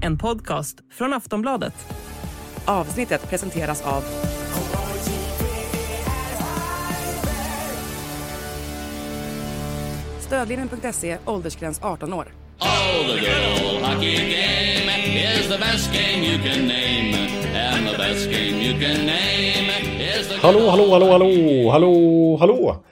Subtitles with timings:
[0.00, 1.74] en podcast från Aftonbladet.
[2.64, 4.04] Avsnittet presenteras av
[10.20, 12.28] Stödlinjen.se, åldersgräns 18 år.
[12.60, 17.14] Oh, the good hockey game is the best game you can name.
[17.54, 19.70] And the best game you can name
[20.18, 22.84] is the Hallå, hallå, hallå, hallå, hallå, hallå!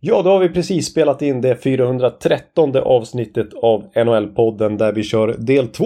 [0.00, 5.34] Ja, då har vi precis spelat in det 413 avsnittet av NHL-podden där vi kör
[5.38, 5.84] del 2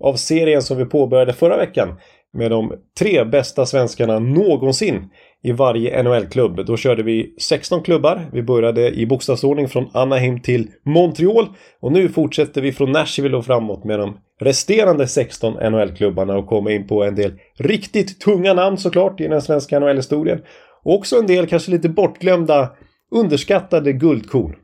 [0.00, 1.94] av serien som vi påbörjade förra veckan
[2.32, 5.10] med de tre bästa svenskarna någonsin
[5.42, 6.66] i varje NHL-klubb.
[6.66, 8.28] Då körde vi 16 klubbar.
[8.32, 11.46] Vi började i bokstavsordning från Anaheim till Montreal
[11.80, 16.70] och nu fortsätter vi från Nashville och framåt med de resterande 16 NHL-klubbarna och kommer
[16.70, 20.40] in på en del riktigt tunga namn såklart i den svenska NHL-historien.
[20.82, 22.70] Och också en del kanske lite bortglömda
[23.10, 24.56] underskattade guldkorn.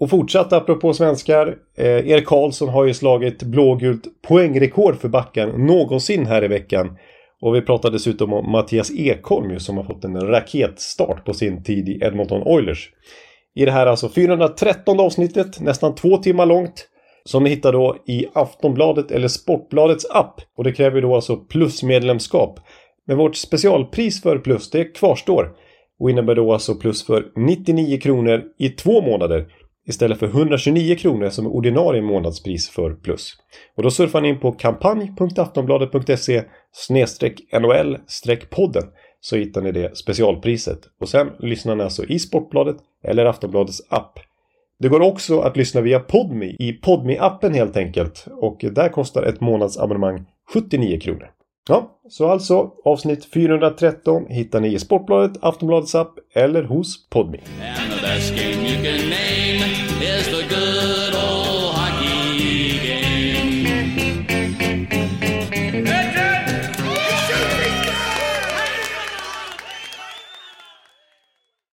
[0.00, 1.56] Och fortsatt apropå svenskar.
[1.76, 6.96] Eh, Erik Karlsson har ju slagit blågult poängrekord för backen någonsin här i veckan.
[7.40, 11.88] Och vi pratade dessutom om Mattias Ekholm som har fått en raketstart på sin tid
[11.88, 12.90] i Edmonton Oilers.
[13.54, 16.88] I det här alltså 413 avsnittet, nästan två timmar långt.
[17.24, 20.40] Som ni hittar då i Aftonbladet eller Sportbladets app.
[20.56, 22.60] Och det kräver då alltså plusmedlemskap.
[23.06, 25.52] Men vårt specialpris för plus det kvarstår.
[25.98, 29.46] Och innebär då alltså plus för 99 kronor i två månader.
[29.86, 33.32] Istället för 129 kronor som är ordinarie månadspris för plus.
[33.76, 36.42] Och då surfar ni in på kampanj.aftonbladet.se
[37.60, 37.98] NHL
[38.50, 38.84] podden
[39.20, 40.78] så hittar ni det specialpriset.
[41.00, 44.18] Och sen lyssnar ni alltså i Sportbladet eller Aftonbladets app.
[44.78, 48.26] Det går också att lyssna via Podmi i podmi appen helt enkelt.
[48.30, 51.30] Och där kostar ett månadsabonnemang 79 kronor.
[51.68, 57.38] Ja, så alltså avsnitt 413 hittar ni i Sportbladet, Aftonbladets app eller hos Podmi.